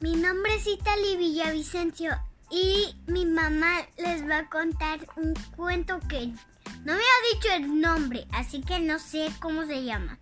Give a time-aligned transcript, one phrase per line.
[0.00, 2.12] Mi nombre es Itali Villavicencio
[2.50, 6.28] y mi mamá les va a contar un cuento que
[6.84, 10.18] no me ha dicho el nombre, así que no sé cómo se llama.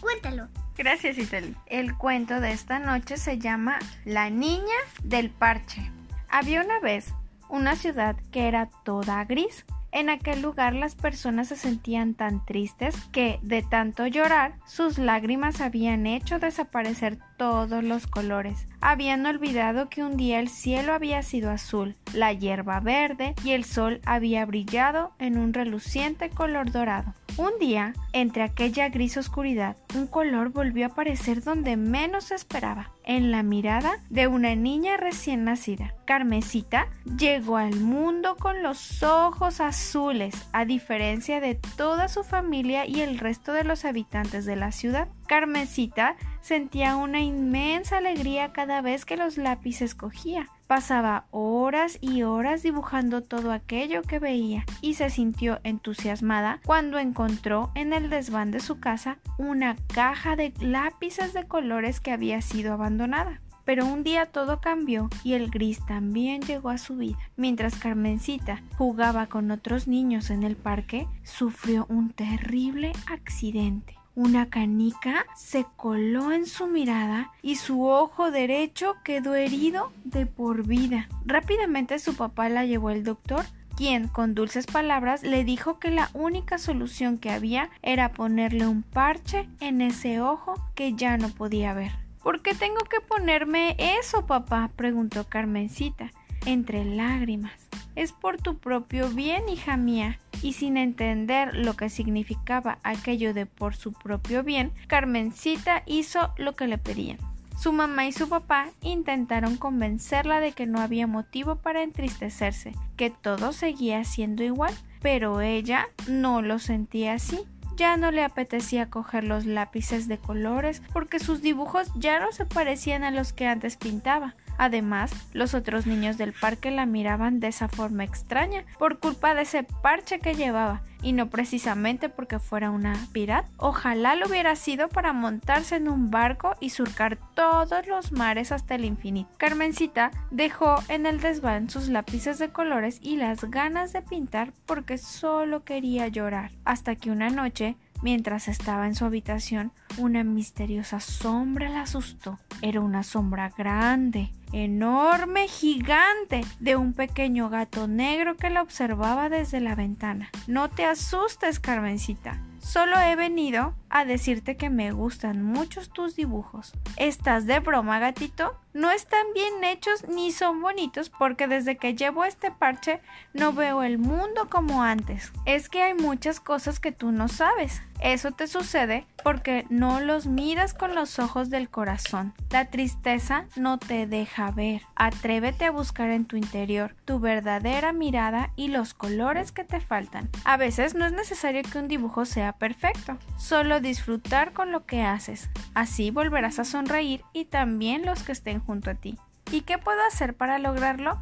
[0.00, 0.48] Cuéntalo.
[0.76, 1.56] Gracias, Itali.
[1.66, 5.90] El cuento de esta noche se llama La niña del parche.
[6.28, 7.14] Había una vez
[7.48, 9.64] una ciudad que era toda gris.
[9.90, 15.60] En aquel lugar las personas se sentían tan tristes que, de tanto llorar, sus lágrimas
[15.60, 18.66] habían hecho desaparecer todos los colores.
[18.80, 23.64] Habían olvidado que un día el cielo había sido azul, la hierba verde y el
[23.64, 27.14] sol había brillado en un reluciente color dorado.
[27.38, 32.90] Un día, entre aquella gris oscuridad, un color volvió a aparecer donde menos se esperaba,
[33.04, 35.94] en la mirada de una niña recién nacida.
[36.04, 43.02] Carmesita llegó al mundo con los ojos azules, a diferencia de toda su familia y
[43.02, 45.06] el resto de los habitantes de la ciudad.
[45.28, 50.48] Carmesita sentía una inmensa alegría cada vez que los lápices cogía.
[50.66, 57.70] Pasaba horas y horas dibujando todo aquello que veía y se sintió entusiasmada cuando encontró
[57.74, 62.72] en el desván de su casa una caja de lápices de colores que había sido
[62.72, 63.40] abandonada.
[63.64, 67.18] Pero un día todo cambió y el gris también llegó a su vida.
[67.36, 73.98] Mientras Carmencita jugaba con otros niños en el parque, sufrió un terrible accidente.
[74.18, 80.66] Una canica se coló en su mirada y su ojo derecho quedó herido de por
[80.66, 81.08] vida.
[81.24, 83.44] Rápidamente su papá la llevó al doctor
[83.76, 88.82] quien con dulces palabras le dijo que la única solución que había era ponerle un
[88.82, 91.92] parche en ese ojo que ya no podía ver.
[92.20, 94.72] ¿Por qué tengo que ponerme eso, papá?
[94.74, 96.10] preguntó Carmencita,
[96.44, 97.67] entre lágrimas.
[97.98, 103.44] Es por tu propio bien, hija mía y sin entender lo que significaba aquello de
[103.44, 107.18] por su propio bien, Carmencita hizo lo que le pedían.
[107.58, 113.10] Su mamá y su papá intentaron convencerla de que no había motivo para entristecerse, que
[113.10, 114.72] todo seguía siendo igual,
[115.02, 117.40] pero ella no lo sentía así.
[117.74, 122.46] Ya no le apetecía coger los lápices de colores porque sus dibujos ya no se
[122.46, 124.36] parecían a los que antes pintaba.
[124.58, 129.42] Además, los otros niños del parque la miraban de esa forma extraña por culpa de
[129.42, 133.48] ese parche que llevaba y no precisamente porque fuera una pirata.
[133.56, 138.74] Ojalá lo hubiera sido para montarse en un barco y surcar todos los mares hasta
[138.74, 139.30] el infinito.
[139.38, 144.98] Carmencita dejó en el desván sus lápices de colores y las ganas de pintar porque
[144.98, 151.68] solo quería llorar, hasta que una noche Mientras estaba en su habitación, una misteriosa sombra
[151.68, 152.38] la asustó.
[152.62, 159.60] Era una sombra grande, enorme, gigante, de un pequeño gato negro que la observaba desde
[159.60, 160.30] la ventana.
[160.46, 162.40] No te asustes, Carmencita.
[162.60, 166.72] Solo he venido a decirte que me gustan muchos tus dibujos.
[166.96, 168.58] ¿Estás de broma, gatito?
[168.74, 173.00] No están bien hechos ni son bonitos porque desde que llevo este parche
[173.32, 175.32] no veo el mundo como antes.
[175.46, 177.80] Es que hay muchas cosas que tú no sabes.
[178.00, 182.32] Eso te sucede porque no los miras con los ojos del corazón.
[182.50, 184.82] La tristeza no te deja ver.
[184.94, 190.28] Atrévete a buscar en tu interior tu verdadera mirada y los colores que te faltan.
[190.44, 193.18] A veces no es necesario que un dibujo sea perfecto.
[193.36, 195.50] Solo disfrutar con lo que haces.
[195.74, 199.18] Así volverás a sonreír y también los que estén junto a ti.
[199.50, 201.20] ¿Y qué puedo hacer para lograrlo?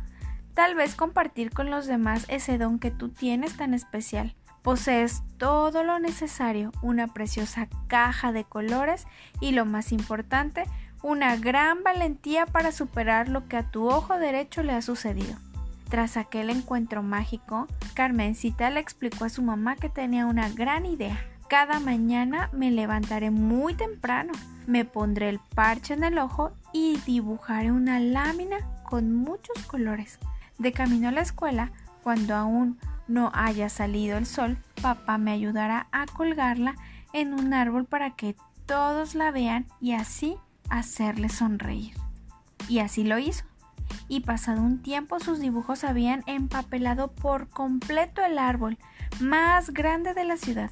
[0.54, 4.34] Tal vez compartir con los demás ese don que tú tienes tan especial.
[4.66, 9.06] Posees todo lo necesario, una preciosa caja de colores
[9.38, 10.65] y lo más importante,
[11.04, 15.37] una gran valentía para superar lo que a tu ojo derecho le ha sucedido.
[15.88, 21.16] Tras aquel encuentro mágico, Carmencita le explicó a su mamá que tenía una gran idea.
[21.49, 24.32] Cada mañana me levantaré muy temprano,
[24.66, 30.19] me pondré el parche en el ojo y dibujaré una lámina con muchos colores.
[30.59, 31.71] De camino a la escuela,
[32.03, 36.75] cuando aún no haya salido el sol, papá me ayudará a colgarla
[37.12, 38.37] en un árbol para que
[38.67, 40.37] todos la vean y así
[40.69, 41.94] hacerle sonreír.
[42.69, 43.44] Y así lo hizo.
[44.08, 48.79] Y pasado un tiempo sus dibujos habían empapelado por completo el árbol
[49.20, 50.70] más grande de la ciudad.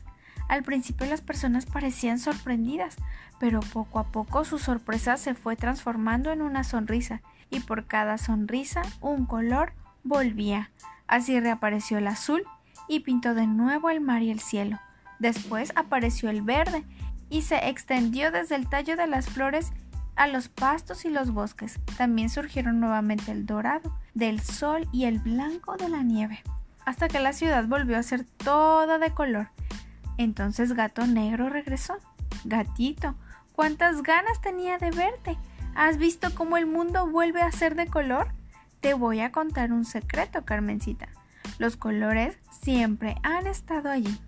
[0.49, 2.97] Al principio las personas parecían sorprendidas,
[3.39, 8.19] pero poco a poco su sorpresa se fue transformando en una sonrisa, y por cada
[8.19, 9.73] sonrisa un color
[10.05, 10.71] volvía.
[11.06, 12.45] Así reapareció el azul
[12.89, 14.79] y pintó de nuevo el mar y el cielo.
[15.19, 16.85] Después apareció el verde
[17.29, 19.73] y se extendió desde el tallo de las flores
[20.17, 21.81] a los pastos y los bosques.
[21.97, 26.43] También surgieron nuevamente el dorado del sol y el blanco de la nieve,
[26.85, 29.49] hasta que la ciudad volvió a ser toda de color
[30.17, 31.97] entonces Gato Negro regresó.
[32.45, 33.15] Gatito,
[33.53, 35.39] cuántas ganas tenía de verte.
[35.75, 38.29] ¿Has visto cómo el mundo vuelve a ser de color?
[38.85, 41.09] Te voy a contar un secreto, Carmencita.
[41.57, 44.21] Los colores siempre han estado allí,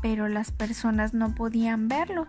[0.00, 2.26] pero las personas no podían verlo.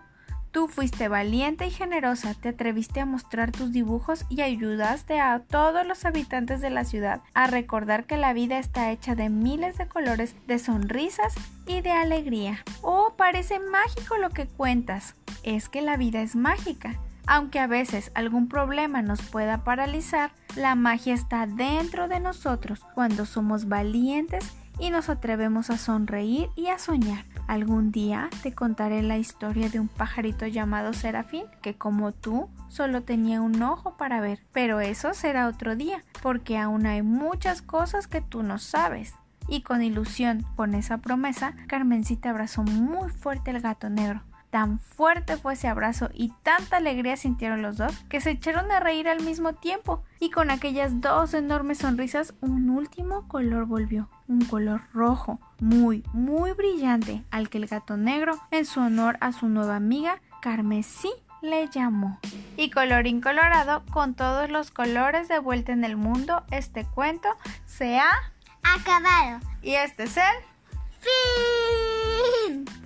[0.50, 5.86] Tú fuiste valiente y generosa, te atreviste a mostrar tus dibujos y ayudaste a todos
[5.86, 9.88] los habitantes de la ciudad a recordar que la vida está hecha de miles de
[9.88, 11.32] colores, de sonrisas
[11.66, 12.62] y de alegría.
[12.82, 15.14] Oh, parece mágico lo que cuentas.
[15.44, 17.00] Es que la vida es mágica.
[17.32, 23.24] Aunque a veces algún problema nos pueda paralizar, la magia está dentro de nosotros cuando
[23.24, 24.44] somos valientes
[24.80, 27.24] y nos atrevemos a sonreír y a soñar.
[27.46, 33.04] Algún día te contaré la historia de un pajarito llamado Serafín que como tú solo
[33.04, 38.08] tenía un ojo para ver, pero eso será otro día, porque aún hay muchas cosas
[38.08, 39.14] que tú no sabes.
[39.46, 44.24] Y con ilusión, con esa promesa, Carmencita abrazó muy fuerte el gato negro.
[44.50, 48.80] Tan fuerte fue ese abrazo y tanta alegría sintieron los dos que se echaron a
[48.80, 54.44] reír al mismo tiempo y con aquellas dos enormes sonrisas un último color volvió, un
[54.44, 59.48] color rojo, muy, muy brillante, al que el gato negro, en su honor a su
[59.48, 61.12] nueva amiga, Carmesí,
[61.42, 62.18] le llamó.
[62.56, 67.28] Y colorín colorado, con todos los colores de vuelta en el mundo, este cuento
[67.66, 68.10] se ha
[68.62, 69.40] acabado.
[69.62, 70.24] Y este es el
[71.00, 72.79] fin.